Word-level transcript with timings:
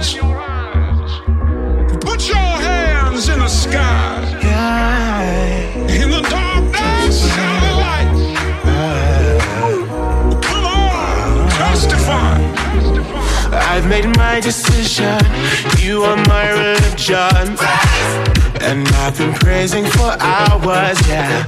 eyes. 0.00 1.20
Put 2.00 2.26
your 2.26 2.36
hands 2.36 3.28
in 3.28 3.38
the 3.38 3.48
sky. 3.48 4.16
In 5.88 6.10
the 6.10 6.22
darkness, 6.22 7.24
light. 7.84 8.10
Come 10.42 10.64
on, 10.64 11.48
testify. 11.50 12.38
I've 13.52 13.86
made 13.86 14.06
my 14.16 14.40
decision. 14.40 15.20
You 15.78 16.02
are 16.04 16.16
my 16.16 16.50
religion. 16.50 17.58
And 18.62 18.88
I've 19.04 19.16
been 19.18 19.34
praising 19.34 19.84
for 19.84 20.16
hours, 20.20 20.98
yeah. 21.08 21.46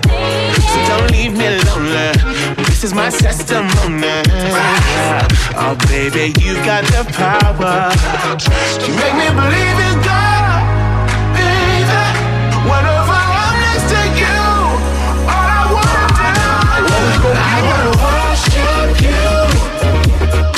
So 0.71 0.79
don't 0.89 1.11
leave 1.11 1.33
me 1.33 1.59
lonely. 1.65 2.62
Is 2.83 2.93
my 2.95 3.11
testimony. 3.11 4.23
Oh, 5.55 5.77
baby, 5.87 6.33
you 6.43 6.55
got 6.67 6.83
the 6.91 7.05
power. 7.15 7.93
You 8.83 8.93
make 8.99 9.15
me 9.15 9.29
believe 9.39 9.79
in 9.87 10.03
God, 10.03 10.67
baby. 11.33 12.03
Whenever 12.67 13.19
I'm 13.39 13.55
next 13.63 13.87
to 13.87 14.03
you, 14.19 14.43
all 15.31 15.47
I 15.47 15.63
wanna 15.71 16.91
do, 16.91 17.31
I 17.39 17.59
wanna 17.69 17.95
worship 18.03 18.99
you. 19.07 19.31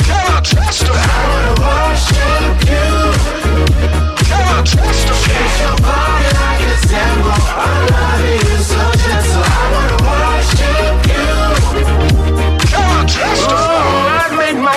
Can 0.09 0.25
I 0.25 0.41
testify? 0.41 0.97
I 0.97 1.29
wanna 1.29 1.55
worship 1.61 2.57
you. 2.73 2.89
Can 4.25 4.45
I 4.49 4.63
testify? 4.65 5.29
Shake 5.29 5.61
your 5.61 5.77
body 5.83 6.04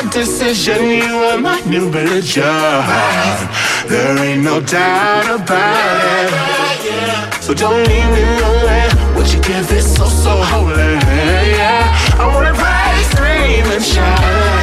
my 0.04 0.10
decision. 0.12 0.86
You 0.86 1.16
are 1.30 1.38
my 1.38 1.60
new 1.62 1.90
religion. 1.90 2.44
There 3.88 4.18
ain't 4.20 4.44
no 4.44 4.60
doubt 4.62 5.26
about 5.26 6.02
it. 6.22 7.44
So 7.44 7.54
don't 7.54 7.84
leave 7.88 8.09
me 8.16 8.23
lonely. 8.42 8.84
What 9.16 9.34
you 9.34 9.42
give 9.42 9.72
is 9.72 9.95
so 9.95 10.06
so 10.06 10.34
holy. 10.52 10.94
Yeah, 11.58 12.20
I 12.20 12.26
wanna 12.34 12.54
praise, 12.54 13.08
scream 13.12 13.66
and 13.72 13.84
shout. 13.84 14.56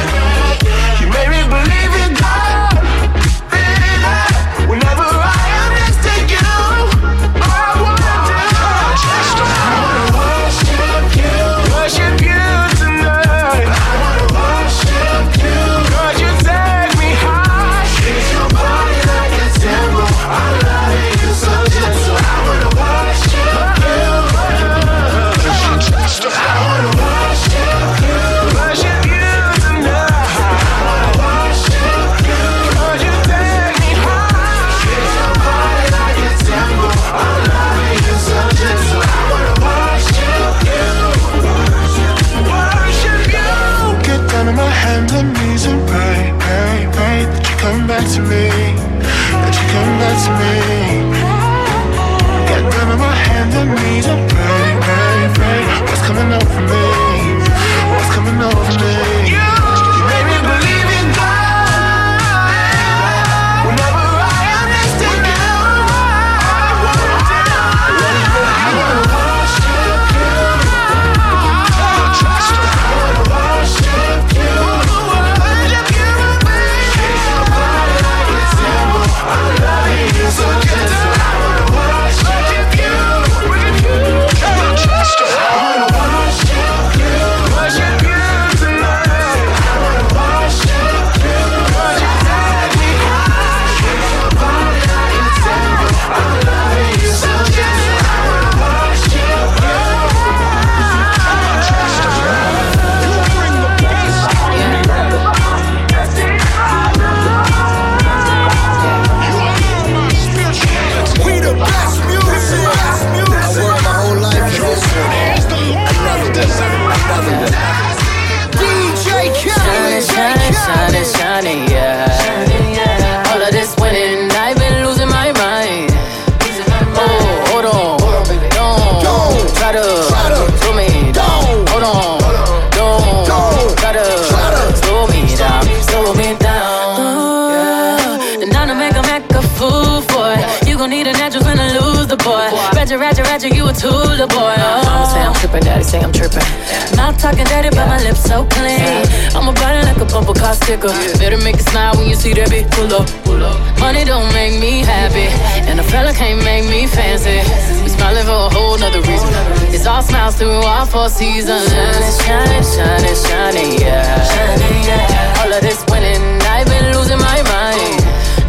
Bumper. 150.65 150.87
Better 151.19 151.37
make 151.37 151.55
it 151.55 151.67
smile 151.69 151.93
when 151.95 152.07
you 152.09 152.15
see 152.15 152.33
that 152.33 152.49
bitch 152.49 152.69
pull 152.71 152.91
up. 152.93 153.07
Pull 153.23 153.43
up. 153.43 153.79
Money 153.79 154.03
don't 154.03 154.31
make 154.33 154.59
me 154.59 154.81
happy, 154.81 155.27
and 155.69 155.79
a 155.79 155.83
fella 155.83 156.13
can't 156.13 156.43
make 156.43 156.65
me 156.65 156.87
fancy. 156.87 157.39
We 157.83 157.89
smiling 157.89 158.25
for 158.25 158.47
a 158.47 158.49
whole 158.49 158.77
nother 158.77 159.01
reason. 159.01 159.29
It's 159.73 159.85
all 159.85 160.01
smiles 160.01 160.35
through 160.35 160.63
all 160.65 160.85
four 160.85 161.09
seasons. 161.09 161.69
Shining, 161.69 162.15
shining, 162.25 162.65
shining, 162.65 163.15
shining, 163.15 163.71
yeah. 163.81 165.41
All 165.41 165.53
of 165.53 165.61
this 165.61 165.83
winning, 165.89 166.21
I've 166.41 166.65
been 166.67 166.93
losing 166.95 167.19
my 167.19 167.39
mind. 167.53 168.01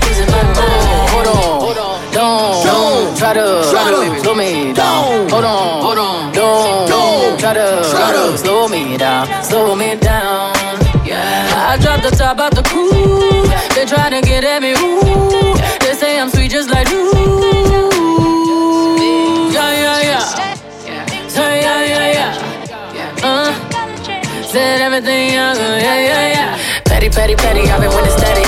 Losing 0.06 0.30
my 0.32 0.42
mind. 0.56 1.10
Hold 1.12 1.26
on, 1.26 1.60
hold 1.60 1.78
on. 1.78 1.96
Don't, 2.16 2.64
Don't 2.64 3.18
try 3.18 3.34
to, 3.34 3.68
try 3.70 3.90
to 3.92 4.20
slow 4.20 4.34
me 4.34 4.72
down. 4.72 5.28
Hold 5.28 5.44
on, 5.44 5.82
hold 5.84 5.98
on. 5.98 6.32
Don't, 6.32 6.88
don't 6.88 7.38
try 7.38 7.52
to, 7.52 7.84
try 7.90 8.12
to 8.12 8.38
slow 8.38 8.68
me 8.68 8.96
down, 8.96 9.44
slow 9.44 9.74
me 9.74 9.96
down. 9.96 10.05
Young, 25.36 25.56
yeah, 25.56 26.08
yeah, 26.10 26.34
yeah. 26.36 26.82
Petty, 26.84 27.08
petty, 27.10 27.36
petty, 27.36 27.62
I've 27.68 27.80
been 27.80 27.92
winning 27.92 28.16
steady. 28.16 28.46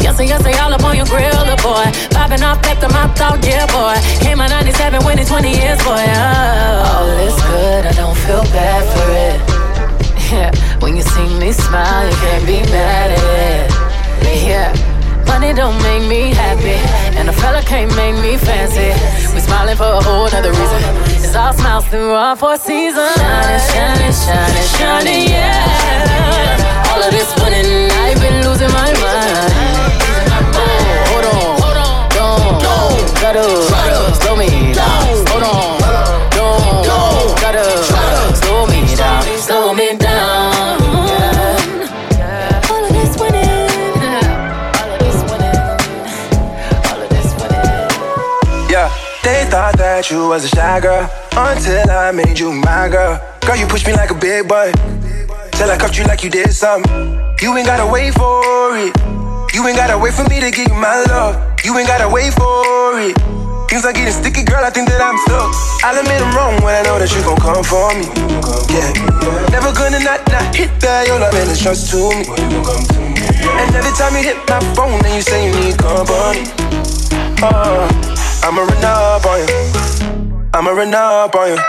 Yes, 0.00 0.16
and 0.20 0.28
yes, 0.28 0.42
they 0.42 0.56
all 0.56 0.72
up 0.72 0.84
on 0.84 0.96
your 0.96 1.06
grill, 1.12 1.44
the 1.44 1.58
boy. 1.60 1.84
Popping 2.16 2.42
off 2.42 2.64
after 2.64 2.88
my 2.88 3.06
thought, 3.18 3.44
yeah, 3.44 3.68
boy. 3.68 3.96
Came 4.24 4.40
out 4.40 4.48
97, 4.48 5.04
winning 5.04 5.26
20 5.26 5.50
years, 5.52 5.78
boy. 5.84 6.00
Oh, 6.00 6.92
all 6.92 7.08
is 7.28 7.36
good, 7.52 7.82
I 7.84 7.92
don't 7.92 8.16
feel 8.24 8.44
bad 8.56 8.82
for 8.92 9.08
it. 9.28 9.38
Yeah, 10.30 10.54
when 10.78 10.94
you 10.94 11.02
see 11.02 11.26
me 11.42 11.50
smile, 11.50 12.06
you 12.06 12.14
can't 12.22 12.46
be 12.46 12.62
mad 12.70 13.10
at 13.10 13.24
it. 13.50 14.46
Yeah, 14.46 14.70
money 15.26 15.52
don't 15.52 15.74
make 15.82 16.06
me 16.06 16.30
happy, 16.30 16.78
and 17.18 17.28
a 17.28 17.32
fella 17.32 17.60
can't 17.62 17.90
make 17.96 18.14
me 18.22 18.38
fancy. 18.38 18.94
We 19.34 19.40
smiling 19.40 19.76
for 19.76 19.90
a 19.90 20.00
whole 20.00 20.30
nother 20.30 20.52
reason. 20.54 20.80
It's 21.18 21.34
all 21.34 21.52
smiles 21.52 21.84
through 21.88 22.12
all 22.12 22.36
four 22.36 22.56
seasons. 22.58 23.10
Shining, 23.18 23.62
shining, 23.74 24.14
shining, 24.22 24.68
shining, 24.78 25.22
yeah. 25.34 25.69
gotta 33.34 34.14
slow 34.16 34.36
me 34.36 34.72
down. 34.72 35.06
Hold 35.28 35.42
on, 35.42 35.80
don't 36.82 37.40
gotta 37.40 37.64
slow 38.36 38.66
me 38.66 38.94
down, 38.96 39.22
slow 39.38 39.72
me 39.74 39.96
down. 39.96 40.80
All 42.70 42.84
of 42.84 42.92
this 42.92 43.16
winning, 43.20 44.02
all. 44.24 44.40
Yeah, 48.68 48.88
they 49.22 49.46
thought 49.50 49.76
that 49.78 50.10
you 50.10 50.28
was 50.28 50.44
a 50.44 50.48
shy 50.48 50.80
girl 50.80 51.08
until 51.36 51.90
I 51.90 52.10
made 52.10 52.38
you 52.38 52.52
my 52.52 52.88
girl. 52.88 53.20
Girl, 53.46 53.56
you 53.56 53.66
push 53.66 53.86
me 53.86 53.92
like 53.92 54.10
a 54.10 54.14
big 54.14 54.48
boy 54.48 54.72
till 55.52 55.70
I 55.70 55.76
cuffed 55.78 55.96
you 55.96 56.04
like 56.04 56.24
you 56.24 56.30
did 56.30 56.52
something. 56.52 56.92
You 57.40 57.56
ain't 57.56 57.66
gotta 57.66 57.86
wait 57.90 58.12
for 58.14 58.76
it. 58.76 59.19
You 59.52 59.66
ain't 59.66 59.76
gotta 59.76 59.98
wait 59.98 60.14
for 60.14 60.22
me 60.30 60.38
to 60.40 60.50
give 60.50 60.68
you 60.68 60.74
my 60.74 61.02
love. 61.10 61.34
You 61.64 61.76
ain't 61.76 61.88
gotta 61.88 62.08
wait 62.08 62.32
for 62.34 62.94
it. 63.02 63.18
Things 63.68 63.84
are 63.84 63.92
getting 63.92 64.14
sticky, 64.14 64.44
girl. 64.44 64.62
I 64.62 64.70
think 64.70 64.88
that 64.88 65.02
I'm 65.02 65.18
stuck. 65.26 65.50
I'll 65.82 65.98
admit 65.98 66.22
I'm 66.22 66.30
wrong 66.38 66.62
when 66.62 66.74
I 66.74 66.82
know 66.86 66.98
that 66.98 67.10
you 67.10 67.22
gon' 67.26 67.38
come 67.42 67.62
for 67.66 67.90
me. 67.98 68.06
Yeah. 68.70 68.94
Never 69.50 69.74
gonna 69.74 69.98
not 70.06 70.22
not 70.30 70.54
hit 70.54 70.70
that. 70.86 71.06
Your 71.06 71.18
love 71.18 71.34
and 71.34 71.50
it's 71.50 71.58
just 71.58 71.90
to 71.90 72.14
me. 72.14 72.30
And 73.58 73.74
every 73.74 73.94
time 73.98 74.14
you 74.14 74.22
hit 74.22 74.38
my 74.46 74.62
phone, 74.78 75.02
then 75.02 75.18
you 75.18 75.22
say 75.22 75.42
you 75.42 75.52
need 75.58 75.78
company. 75.78 76.46
Uh, 77.42 77.90
I'ma 78.46 78.62
run 78.62 78.84
up 78.86 79.26
on 79.26 79.38
you. 79.42 79.50
I'ma 80.54 80.70
run 80.70 80.94
up 80.94 81.34
on 81.34 81.58
you. 81.58 81.60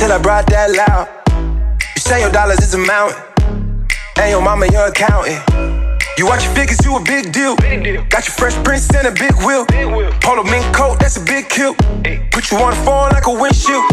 Till 0.00 0.12
I 0.12 0.18
brought 0.18 0.48
that 0.48 0.72
loud. 0.72 1.04
You 1.28 2.00
say 2.00 2.24
your 2.24 2.32
dollars 2.32 2.64
is 2.64 2.72
a 2.72 2.80
mountain, 2.80 3.20
and 4.16 4.32
your 4.32 4.40
mama 4.40 4.64
your 4.72 4.88
accountant. 4.88 5.44
You 6.16 6.24
watch 6.24 6.44
your 6.44 6.54
figures, 6.56 6.80
you 6.84 6.96
a 6.96 7.04
big 7.04 7.32
deal. 7.32 7.54
Got 8.08 8.24
your 8.24 8.32
fresh 8.32 8.56
prince 8.64 8.88
and 8.96 9.08
a 9.08 9.12
big 9.12 9.36
wheel. 9.44 9.68
Polo 10.24 10.42
mink 10.44 10.64
coat, 10.72 10.96
that's 11.00 11.20
a 11.20 11.24
big 11.24 11.52
kill. 11.52 11.76
Put 12.32 12.48
you 12.48 12.56
on 12.64 12.72
the 12.72 12.80
phone 12.80 13.12
like 13.12 13.28
a 13.28 13.32
windshield. 13.32 13.84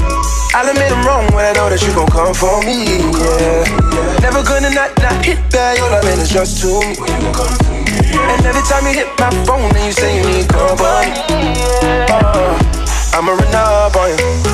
I'll 0.56 0.72
admit 0.72 0.96
I'm 0.96 1.04
wrong 1.04 1.28
when 1.36 1.44
I 1.44 1.52
know 1.52 1.68
that 1.68 1.84
you 1.84 1.92
gon' 1.92 2.08
come 2.08 2.32
for 2.32 2.56
me. 2.64 3.04
Yeah. 3.12 4.24
Never 4.24 4.48
gonna 4.48 4.72
not 4.72 4.96
not 5.04 5.20
hit 5.28 5.44
that. 5.52 5.76
Your 5.76 5.92
love 5.92 6.08
is 6.08 6.32
just 6.32 6.64
to 6.64 6.88
me. 6.88 6.96
And 8.16 8.46
every 8.48 8.64
time 8.64 8.88
you 8.88 8.96
hit 8.96 9.12
my 9.20 9.28
phone, 9.44 9.68
then 9.76 9.84
you 9.84 9.92
say 9.92 10.16
you 10.16 10.24
need 10.24 10.48
company. 10.48 11.12
Uh, 12.08 12.56
I'ma 13.12 13.36
run 13.36 13.56
up 13.56 13.96
on 14.00 14.16
you. 14.16 14.47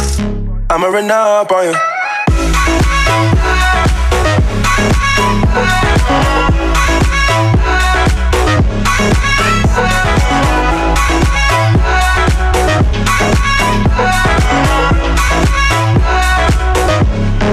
I'ma 0.73 0.87
run 0.87 1.11
up 1.11 1.51
on 1.51 1.65
you. 1.65 1.73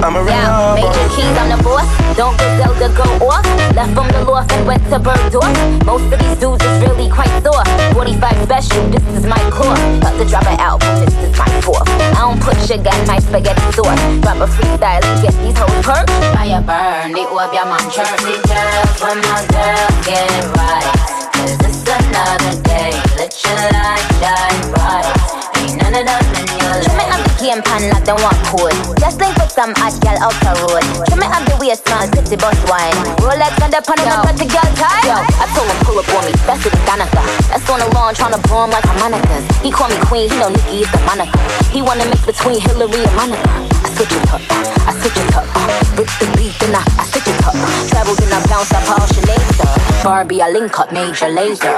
I'm 0.01 0.15
a 0.15 0.25
Yeah, 0.25 0.73
major 0.73 0.89
keys 1.13 1.37
on 1.37 1.49
the 1.49 1.61
boss. 1.63 1.85
Don't 2.17 2.35
get 2.39 2.57
Zelda 2.57 2.89
go 2.97 3.27
off. 3.27 3.45
Left 3.75 3.93
from 3.93 4.07
the 4.07 4.25
loft 4.25 4.51
and 4.51 4.65
went 4.65 4.81
to 4.89 4.97
Bergdorf. 4.97 5.85
Most 5.85 6.11
of 6.11 6.19
these 6.19 6.37
dudes 6.39 6.65
is 6.65 6.81
really 6.81 7.07
quite 7.07 7.29
sore. 7.43 7.63
45 7.93 8.43
special, 8.43 8.81
this 8.89 9.05
is 9.15 9.27
my 9.27 9.37
core. 9.51 9.77
About 9.99 10.17
to 10.17 10.25
drop 10.25 10.47
an 10.47 10.59
put 12.41 12.57
sugar 12.65 12.89
in 12.89 13.07
my 13.07 13.19
spaghetti 13.19 13.61
sauce. 13.71 14.01
Drop 14.21 14.37
a 14.41 14.47
freestyle 14.49 15.03
and 15.05 15.21
get 15.21 15.35
these 15.41 15.57
hoes 15.57 15.85
perked. 15.85 16.09
Fire 16.33 16.61
burn, 16.61 17.13
the 17.13 17.23
up 17.37 17.53
your 17.53 17.65
man 17.65 17.85
church. 17.93 18.21
The 18.25 18.35
girls 18.49 18.97
when 19.01 19.19
my 19.29 19.41
girl 19.53 19.89
get 20.05 20.43
right. 20.57 21.21
Cause 21.33 21.57
it's 21.61 21.81
another 21.85 22.55
day. 22.63 22.91
Let 23.17 23.31
your 23.43 23.61
light 23.73 24.05
shine 24.19 24.61
bright. 24.73 25.07
Ain't 25.57 25.77
none 25.81 25.95
of 25.95 26.05
them 26.05 26.25
in 26.41 26.47
your 26.59 26.77
life. 26.97 27.30
Trim 27.41 27.57
it 27.57 27.65
up 27.65 27.65
the 27.65 27.81
game 27.81 27.81
pan 27.81 27.89
like 27.89 28.05
them 28.05 28.21
want 28.21 28.37
code. 28.45 28.77
Just 29.01 29.17
link 29.17 29.33
with 29.41 29.49
some 29.49 29.73
hot 29.73 29.97
girl 29.97 30.29
out 30.29 30.37
the 30.45 30.53
road. 30.61 30.85
Trim 31.09 31.25
it 31.25 31.31
up 31.33 31.41
the 31.49 31.57
waist 31.57 31.81
man, 31.89 32.05
city 32.13 32.37
bus 32.37 32.53
wine. 32.69 32.93
Rolex 33.17 33.57
on 33.65 33.73
the 33.73 33.81
pan 33.81 33.97
and 33.97 34.21
got 34.21 34.37
the 34.37 34.45
girl 34.45 34.69
tight. 34.77 35.09
Yo, 35.09 35.17
I 35.17 35.49
told 35.57 35.65
him 35.65 35.77
pull 35.81 35.97
up 35.97 36.05
on 36.13 36.21
me, 36.29 36.37
best 36.45 36.69
of 36.69 36.71
the 36.71 36.77
Danica. 36.85 37.17
That's 37.49 37.65
on 37.65 37.81
the 37.81 37.89
lawn 37.97 38.13
trying 38.13 38.37
to 38.37 38.41
blow 38.45 38.69
him 38.69 38.69
like 38.69 38.85
a 38.85 38.93
Monica's. 39.01 39.41
He 39.65 39.73
call 39.73 39.89
me 39.89 39.97
queen, 40.05 40.29
he 40.29 40.37
know 40.37 40.53
Nicki 40.53 40.85
is 40.85 40.89
the 40.93 41.01
Monica. 41.01 41.33
He 41.73 41.81
wanna 41.81 42.05
mix 42.13 42.21
between 42.29 42.61
Hillary 42.61 43.01
and 43.01 43.15
Monica. 43.17 43.49
I 43.49 43.89
switch 43.97 44.13
it 44.13 44.29
up, 44.29 44.41
I 44.85 44.93
switch 45.01 45.17
it 45.17 45.33
up. 45.33 45.49
Rip 45.97 46.09
the 46.21 46.29
beat 46.37 46.53
and 46.61 46.77
I, 46.77 46.85
I 47.01 47.09
switch 47.09 47.25
it 47.25 47.41
up. 47.41 47.57
Traveled 47.89 48.21
and 48.21 48.37
I 48.37 48.39
bounce 48.45 48.69
up 48.69 48.85
all 48.85 49.09
Sinead. 49.09 50.05
Barbie, 50.05 50.45
I 50.45 50.53
link 50.53 50.77
up 50.77 50.93
Major 50.93 51.33
Lazer. 51.33 51.73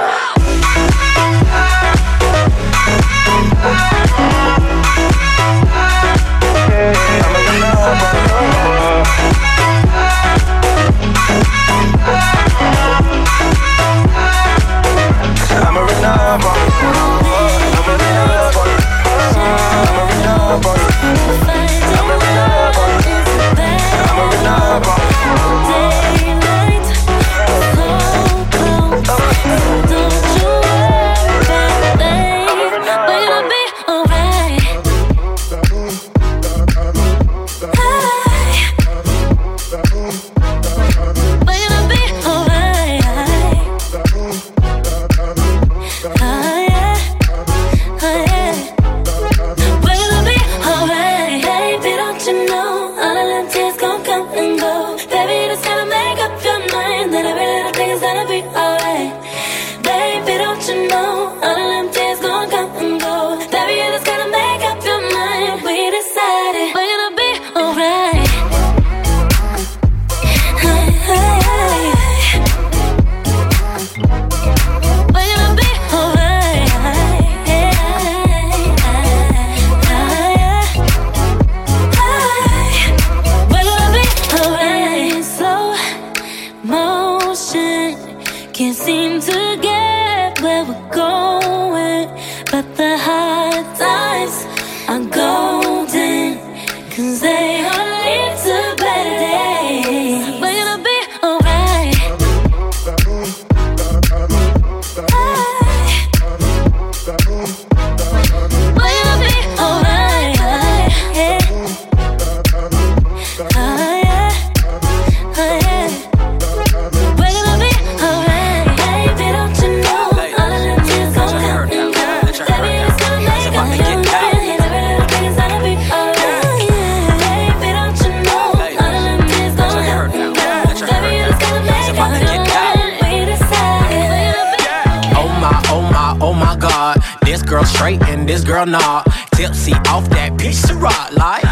This. 138.72 139.04
Tipsy 139.32 139.72
off 139.88 140.08
that 140.10 140.38
piece 140.38 140.70
of 140.70 140.80
rock, 140.80 141.10
like. 141.12 141.42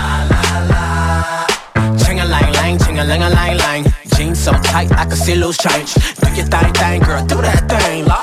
Ching 2.04 2.20
a 2.20 2.24
lang 2.24 2.52
lang, 2.52 2.78
ching 2.78 2.98
a 2.98 3.04
lang 3.04 3.22
a 3.22 3.30
lang 3.30 3.56
lang. 3.56 3.84
Jeans 4.16 4.38
so 4.38 4.52
tight, 4.52 4.90
I 4.92 5.04
can 5.04 5.16
see 5.16 5.34
loose 5.34 5.58
change. 5.58 5.94
Do 5.94 6.32
your 6.34 6.46
thing, 6.46 6.72
thing, 6.74 7.00
girl, 7.02 7.24
do 7.26 7.36
that 7.42 7.68
thing, 7.68 8.04
like. 8.06 8.21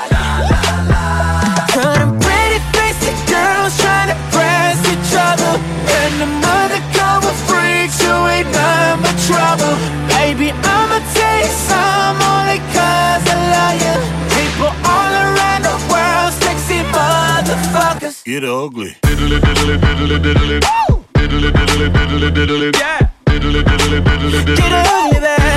Yeah. 20.10 20.18
Get 20.18 20.42
ugly, 23.46 24.00
babe. 25.20 25.54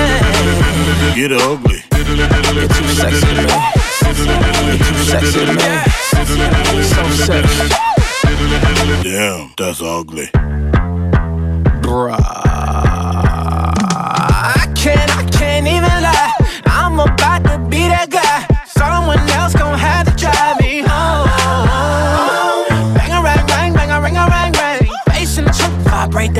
Get 1.16 1.32
ugly. 1.32 1.82
Diddly 1.90 2.26
diddly 2.28 2.62
You're 2.62 2.68
too 2.68 2.86
sexy 2.94 3.34
to 3.34 3.34
me. 3.34 3.50
You're 4.70 4.78
too 4.78 4.94
sexy 5.10 5.42
to 5.44 5.52
me. 5.54 5.66
So 6.84 7.02
sexy. 7.26 7.66
Damn, 9.02 9.50
that's 9.58 9.82
ugly. 9.82 10.28
Bruh. 11.82 12.14
I 14.56 14.72
can't, 14.76 15.10
I 15.16 15.24
can't 15.32 15.66
even 15.66 15.82
lie. 16.00 16.32
I'm 16.66 17.00
about 17.00 17.42
to 17.42 17.58
be 17.68 17.88
that 17.88 18.08
guy. 18.08 18.53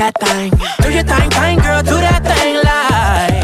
That 0.05 0.21
thing. 0.21 0.51
Do 0.85 0.93
your 0.93 1.03
thing, 1.03 1.29
thing, 1.33 1.57
girl, 1.65 1.81
do 1.81 1.97
that 1.97 2.21
thing 2.21 2.61
like. 2.61 3.41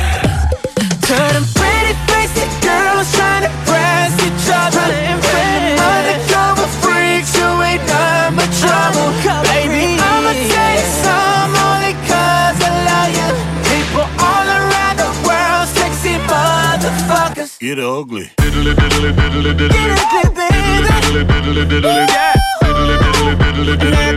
To 1.09 1.17
them 1.33 1.45
pretty 1.57 1.93
faced 2.05 2.37
girls 2.61 3.09
trying 3.17 3.49
to 3.49 3.53
press 3.65 4.13
each 4.21 4.45
other. 4.45 4.85
Undercover 4.85 6.69
freaks 6.85 7.33
who 7.33 7.49
ain't 7.65 7.81
done 7.89 8.37
but 8.37 8.49
trouble. 8.61 9.09
Baby, 9.49 9.97
I'ma 9.97 10.37
tell 10.37 10.73
you 10.77 10.85
some 11.01 11.51
only 11.65 11.93
cause 12.05 12.57
I 12.61 12.69
love 12.85 13.09
you. 13.09 13.29
People 13.65 14.05
all 14.21 14.45
around 14.45 15.01
the 15.01 15.09
world, 15.25 15.65
sexy 15.65 16.13
motherfuckers. 16.29 17.57
Get 17.57 17.79
ugly. 17.81 18.29
diddly 18.37 18.73
diddly 18.77 19.09
diddly 19.17 19.51
diddly. 19.57 19.81
Get 19.81 19.97
ugly, 19.97 20.29
baby. 20.37 20.93
Diddly 20.93 21.23
diddly 21.25 21.63
diddly. 21.65 22.05
Yeah. 22.05 22.37
Diddly 22.61 22.95
diddly 23.01 23.33
diddly 23.41 23.73
And 23.73 23.81
diddly. 23.81 24.10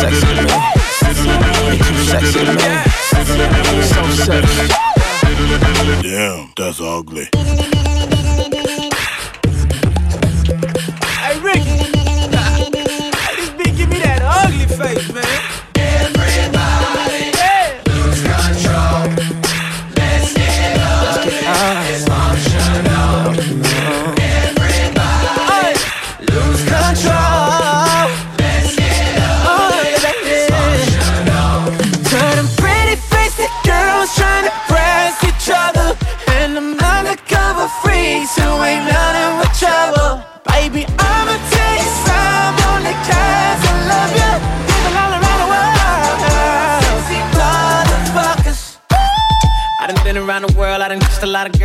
Sexy. 0.00 0.30
Damn, 6.02 6.52
that's 6.56 6.80
ugly. 6.80 7.28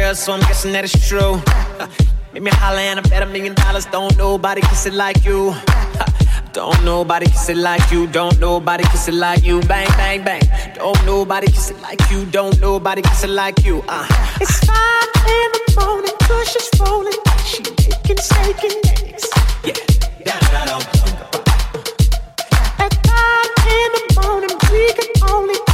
Kissed 0.06 0.28
a 0.28 0.32
lot 0.32 0.40
of 0.40 0.40
girls, 0.40 0.40
so 0.40 0.40
I'm 0.40 0.40
guessing 0.42 0.72
that 0.74 0.84
it's 0.84 1.08
true. 1.08 1.42
Make 2.34 2.44
me 2.44 2.52
holler 2.52 2.80
and 2.80 3.00
I 3.00 3.02
bet 3.04 3.24
a 3.24 3.26
million 3.26 3.54
dollars. 3.56 3.86
Don't 3.86 4.16
nobody 4.18 4.62
kiss 4.62 4.86
it 4.86 4.94
like 4.94 5.26
you. 5.26 5.56
Don't 6.54 6.84
nobody 6.84 7.26
kiss 7.26 7.50
it 7.50 7.58
like 7.58 7.92
you. 7.92 8.08
Don't 8.08 8.40
nobody 8.40 8.84
kiss 8.86 9.08
it 9.08 9.14
like 9.14 9.44
you. 9.44 9.62
Bang, 9.62 9.88
bang, 9.98 10.24
bang. 10.24 10.42
Don't 10.76 11.06
nobody 11.06 11.48
kiss 11.48 11.72
it 11.72 11.82
like 11.82 12.00
you. 12.12 12.26
Don't 12.26 12.60
nobody 12.60 13.02
kiss 13.02 13.24
it 13.24 13.30
like 13.30 13.64
you. 13.66 13.84
Uh. 13.88 14.08
It's 14.42 14.60
five 14.66 15.10
in 15.28 15.50
the 15.54 15.62
morning, 15.80 16.16
push 16.20 16.56
is 16.56 16.70
rolling. 16.80 17.22
She 17.46 17.64
making 17.64 18.18
steak 18.18 18.64
and 18.64 18.86
eggs. 19.10 19.26
Yeah. 19.64 20.40
At 22.84 22.94
five 23.08 23.52
in 23.80 23.90
the 23.96 24.04
morning, 24.22 24.56
we 24.72 24.94
can 24.94 25.10
only 25.30 25.65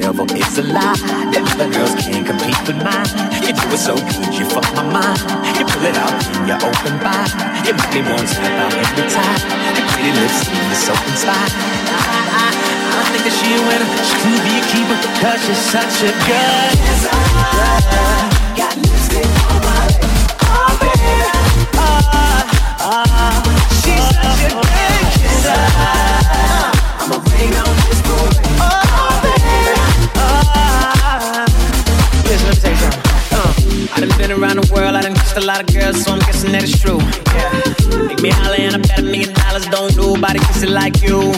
devil 0.00 0.26
is 0.30 0.58
a 0.58 0.62
lie. 0.62 0.94
Them 1.32 1.44
other 1.52 1.68
girls 1.70 1.94
can't 1.98 2.26
compete 2.26 2.60
with 2.66 2.78
mine. 2.78 3.10
You 3.42 3.52
do 3.52 3.66
it 3.74 3.82
so 3.82 3.94
good, 3.96 4.30
you 4.38 4.46
fuck 4.46 4.68
my 4.74 4.84
mind. 4.86 5.18
You 5.58 5.64
pull 5.66 5.84
it 5.84 5.96
out, 5.98 6.14
you 6.46 6.54
open 6.54 6.94
wide. 7.02 7.32
You 7.66 7.74
make 7.74 7.92
me 7.94 8.00
want 8.06 8.28
to 8.28 8.34
tap 8.34 8.54
out 8.62 8.74
every 8.78 9.06
time. 9.10 9.40
Your 9.74 9.86
pretty 9.90 10.12
lips 10.14 10.46
leave 10.46 10.66
me 10.70 10.76
so 10.78 10.94
inspired. 11.10 11.52
I, 11.90 12.02
I, 12.30 12.54
I 12.94 13.02
think 13.10 13.22
that 13.26 13.34
she 13.34 13.48
a 13.50 13.60
winner. 13.66 13.88
She 14.06 14.14
could 14.22 14.42
be 14.46 14.54
a 14.58 14.64
keeper 14.70 14.98
because 15.02 15.38
she's 15.42 15.62
such 15.74 16.06
a 16.06 16.10
good. 16.26 16.78
Got 18.54 18.74
lipstick 18.78 19.26
on 19.50 19.58
my 19.66 19.82
lips. 19.98 20.38
Oh, 20.46 20.78
baby. 20.78 21.26
Oh, 21.74 22.86
oh, 22.86 23.42
she's 23.82 24.06
such 24.14 24.42
a 24.46 24.54
good 24.54 25.06
kisser. 25.18 25.62
I'm 27.02 27.10
a 27.10 27.18
ring 27.30 27.54
on 27.58 27.74
this 27.86 28.00
boy. 28.06 28.30
Oh, 28.62 28.87
been 34.28 34.42
around 34.42 34.56
the 34.56 34.72
world, 34.72 34.94
I 34.94 35.02
done 35.02 35.14
kissed 35.14 35.36
a 35.36 35.40
lot 35.40 35.60
of 35.60 35.74
girls, 35.74 36.04
so 36.04 36.12
I'm 36.12 36.18
guessing 36.20 36.52
that 36.52 36.62
it's 36.62 36.78
true. 36.78 37.00
Yeah. 37.32 38.06
Make 38.06 38.20
me 38.20 38.30
holler 38.30 38.56
and 38.58 38.74
I 38.74 38.78
bet 38.78 38.98
a 38.98 39.02
million 39.02 39.32
dollars. 39.32 39.66
Don't 39.66 39.96
nobody 39.96 40.38
kiss 40.40 40.62
it 40.62 40.70
like 40.70 41.00
you. 41.02 41.32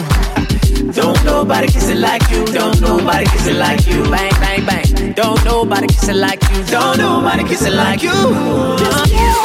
Don't 0.91 1.23
nobody 1.23 1.67
kiss 1.67 1.87
it 1.87 1.97
like 1.97 2.23
you. 2.29 2.45
Don't 2.45 2.81
nobody 2.81 3.25
kiss 3.25 3.47
it 3.47 3.55
like 3.55 3.87
you. 3.87 4.03
Bang, 4.11 4.31
bang, 4.41 4.65
bang. 4.65 5.13
Don't 5.13 5.43
nobody 5.45 5.87
kiss 5.87 6.09
it 6.09 6.15
like 6.15 6.41
you. 6.51 6.63
Don't 6.65 6.97
nobody 6.97 7.43
kiss 7.43 7.63
it 7.65 7.73
like 7.73 8.03
you. 8.03 8.11
Just 8.11 9.11
hero, 9.11 9.43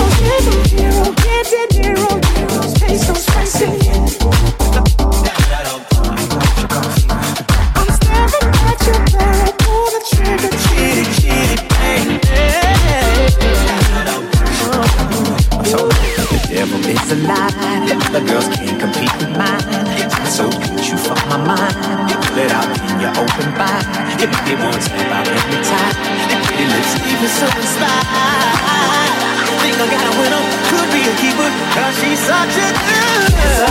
hero, 0.74 1.04
get 1.14 1.52
in 1.52 1.68
hero, 1.78 2.10
hero, 2.34 2.62
space, 2.74 3.06
no 3.06 3.14
spicy. 3.14 3.66
I'm 3.66 4.35
The 16.86 16.92
is 16.92 17.10
a 17.10 17.18
lie. 17.26 17.50
Other 18.06 18.22
girls 18.22 18.46
can't 18.54 18.78
compete 18.78 19.10
with 19.18 19.34
mine. 19.34 19.58
I'm 20.06 20.26
so 20.30 20.46
good, 20.46 20.86
you 20.86 20.94
fuck 20.94 21.18
my 21.26 21.34
mind. 21.34 21.74
You 22.06 22.14
pull 22.14 22.38
it 22.38 22.52
out 22.54 22.62
and 22.62 23.02
you 23.02 23.10
open 23.10 23.48
wide. 23.58 23.82
You 24.22 24.30
make 24.30 24.46
me 24.46 24.54
want 24.54 24.78
to 24.78 24.82
step 24.86 25.10
out 25.10 25.26
every 25.26 25.66
time. 25.66 25.94
Your 26.30 26.38
pretty 26.46 26.62
lips 26.70 26.94
leave 27.02 27.18
me 27.18 27.26
so 27.26 27.46
inspired. 27.58 29.10
Think 29.66 29.82
I 29.82 29.86
got 29.90 30.06
a 30.06 30.12
winner, 30.14 30.42
could 30.70 30.86
be 30.94 31.02
a 31.10 31.14
keeper, 31.18 31.50
cause 31.74 31.94
she's 31.98 32.22
such 32.22 32.54
a 32.54 32.70
good 32.70 33.34
kisser. 33.34 33.66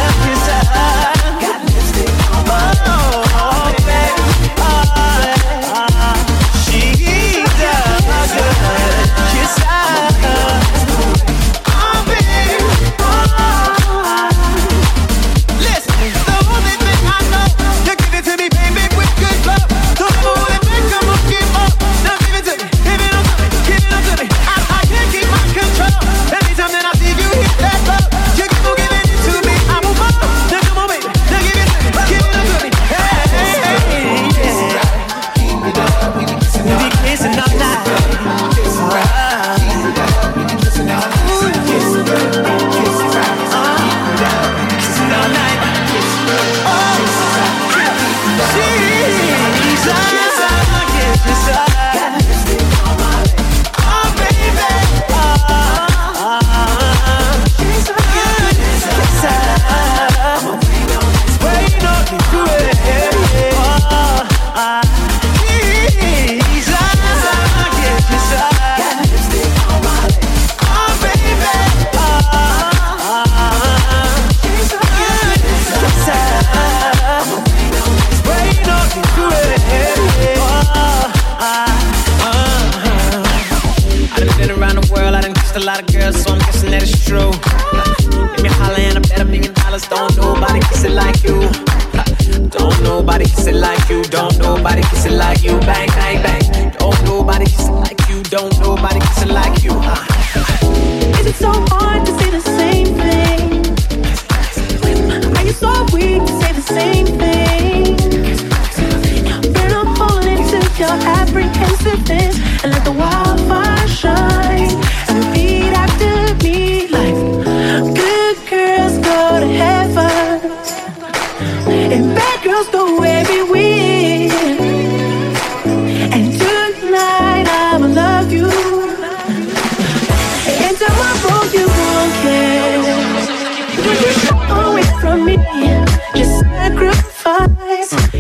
Got 1.40 1.64
lipstick 1.72 2.12
on 2.36 2.44
my 2.52 2.68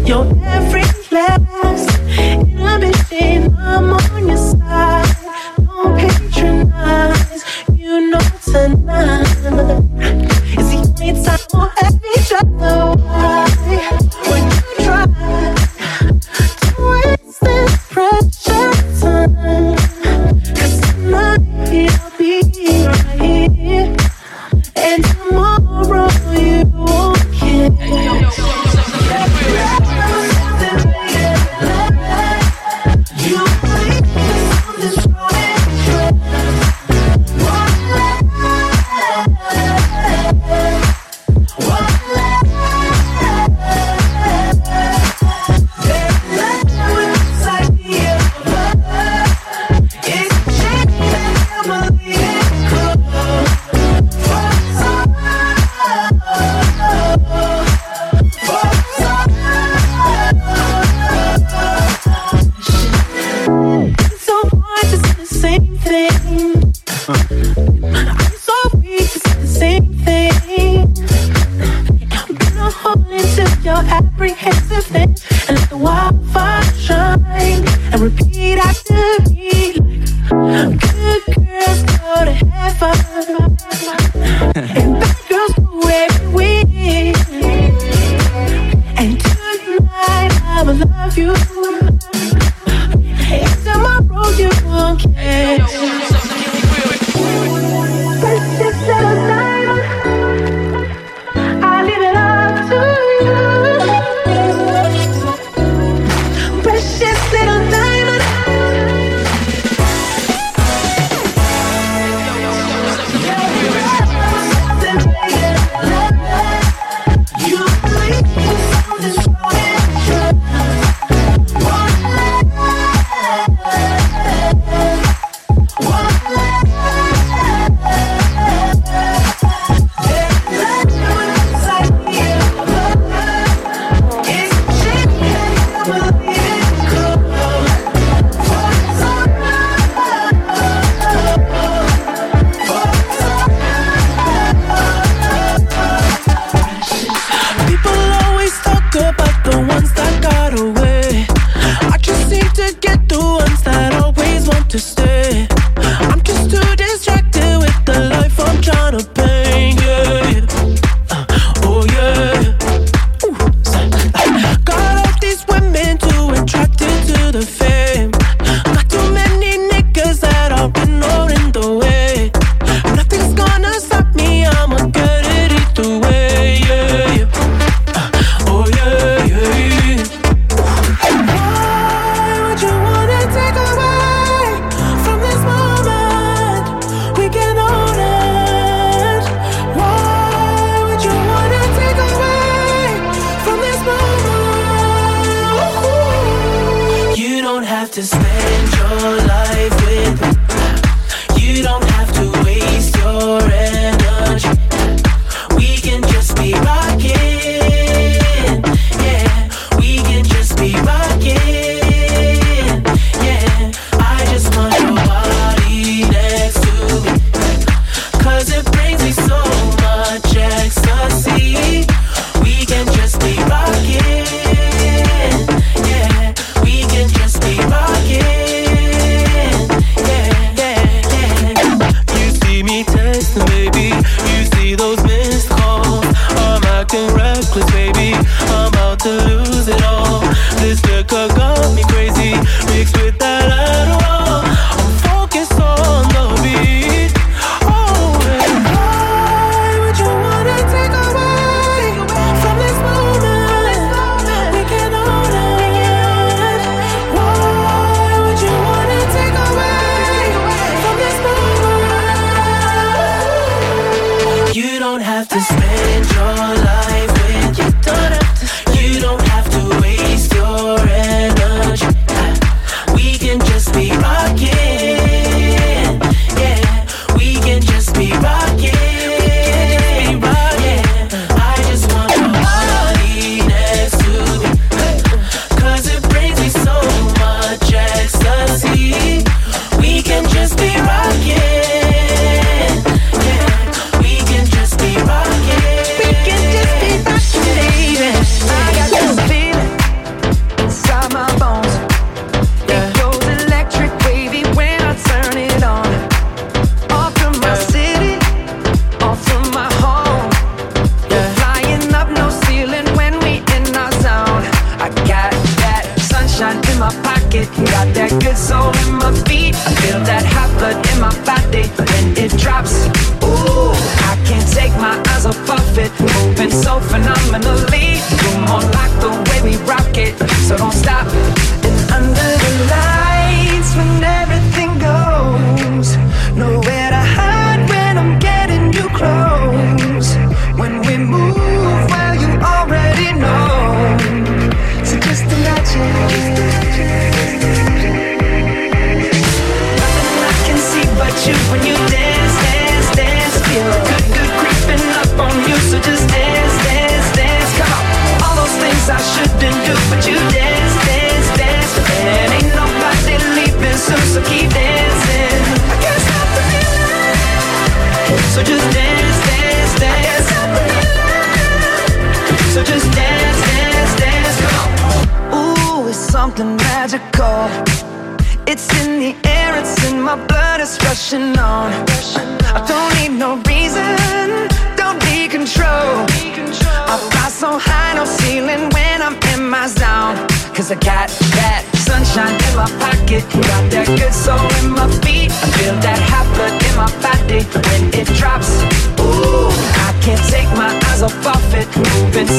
You're 0.06 0.24
every 0.46 0.85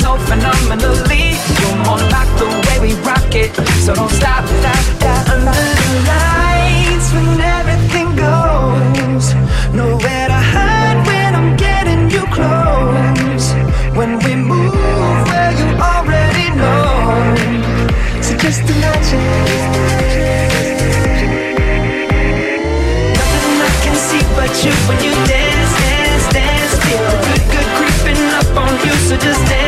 so 0.00 0.16
phenomenally. 0.28 1.36
You're 1.60 1.78
more 1.84 2.02
like 2.14 2.30
the 2.40 2.48
way 2.66 2.76
we 2.86 2.92
rock 3.02 3.34
it, 3.34 3.54
so 3.84 3.94
don't 3.94 4.10
stop. 4.10 4.44
stop, 4.46 4.80
stop 4.98 5.28
Under 5.34 5.52
the 5.80 5.88
lights 6.10 7.08
when 7.14 7.40
everything 7.40 8.08
goes, 8.16 9.34
nowhere 9.72 10.28
to 10.32 10.40
hide 10.54 10.98
when 11.06 11.30
I'm 11.34 11.56
getting 11.56 12.10
you 12.10 12.24
close. 12.36 13.46
When 13.98 14.18
we 14.24 14.34
move 14.34 14.74
where 14.74 15.24
well, 15.28 15.52
you 15.60 15.68
already 15.90 16.48
know, 16.60 18.22
so 18.22 18.36
just 18.36 18.62
imagine. 18.74 19.24
Nothing 23.18 23.56
I 23.68 23.72
can 23.84 23.96
see 24.08 24.24
but 24.36 24.52
you 24.64 24.72
when 24.88 24.98
you 25.04 25.12
dance, 25.32 25.72
dance, 25.84 26.26
dance. 26.32 26.72
Feel 26.84 27.02
the 27.10 27.16
good, 27.26 27.44
good 27.52 27.68
creeping 27.78 28.22
up 28.40 28.50
on 28.64 28.72
you, 28.84 28.94
so 29.08 29.16
just 29.16 29.40
dance. 29.48 29.65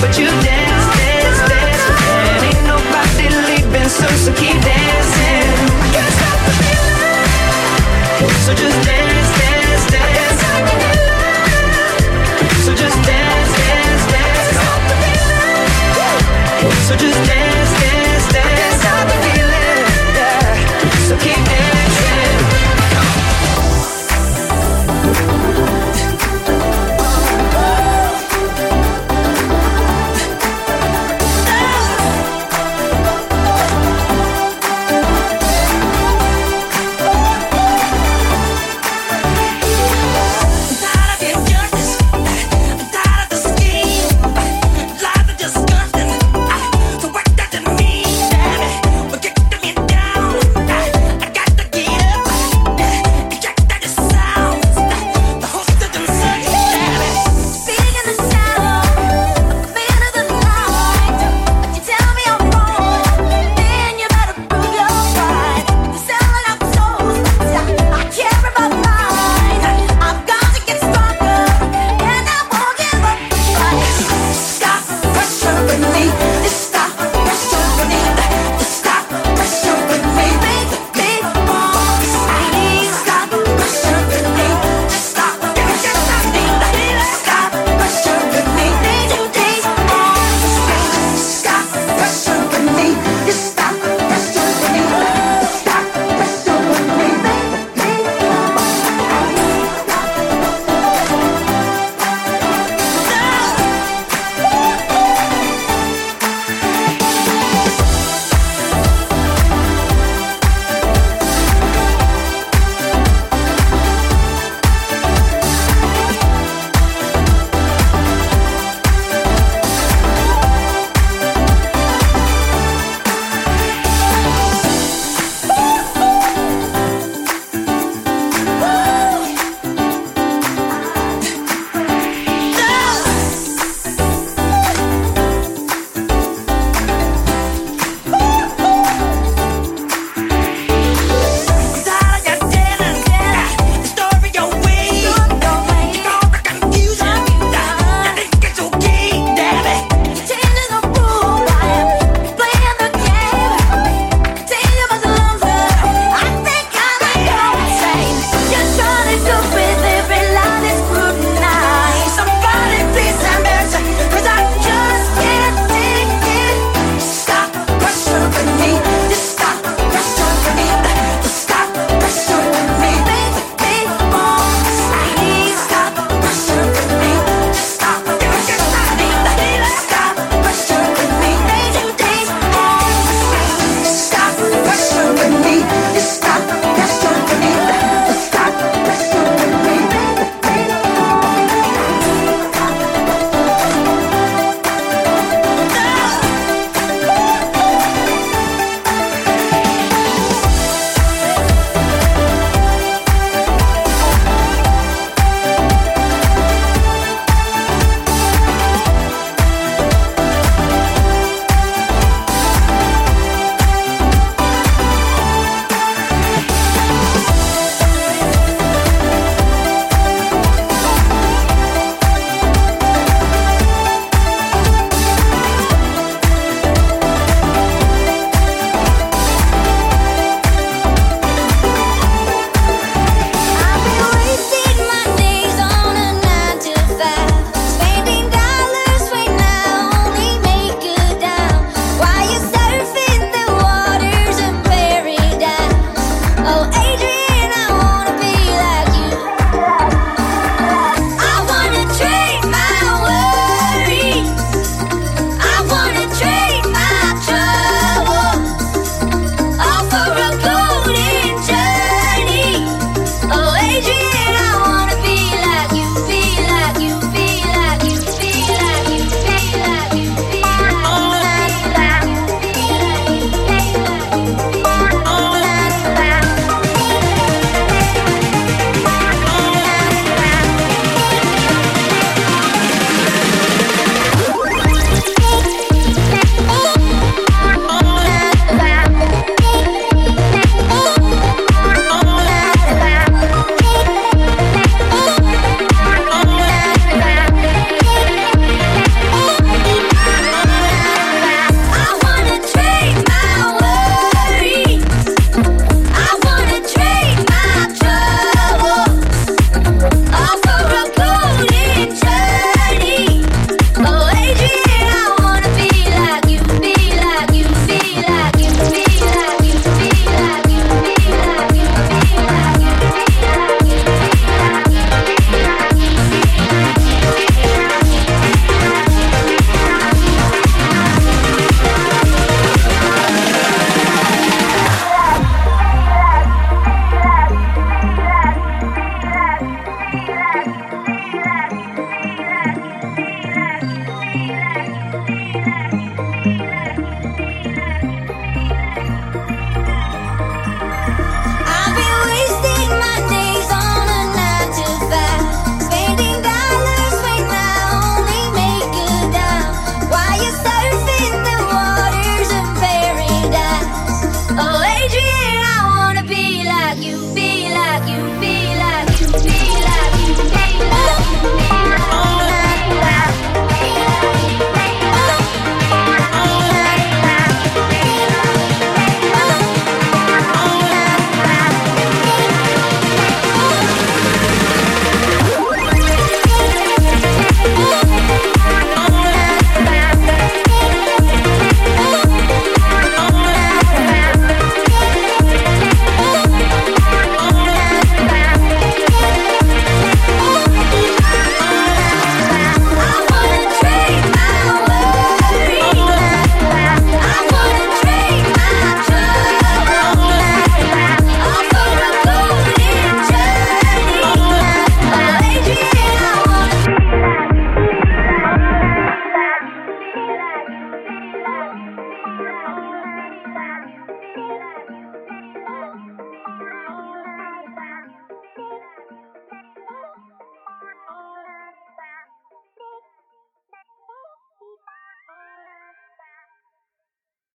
but 0.00 0.18
you 0.18 0.26
dance, 0.26 0.86
dance, 0.96 1.40
dance. 1.48 1.84
And 2.28 2.44
ain't 2.48 2.64
nobody 2.66 3.28
leaving, 3.48 3.88
so, 3.88 4.06
so 4.24 4.32
keep 4.34 4.60
dancing. 4.60 5.48
So 8.44 8.52
just 8.54 8.78
dance, 8.86 9.30
dance, 9.40 9.84
dance. 9.90 10.40
So 12.64 12.74
just 12.74 12.98
dance, 13.06 13.52
dance, 13.56 14.04
dance. 14.12 14.58
So 16.88 16.94
just 16.96 17.18
dance. 17.26 17.49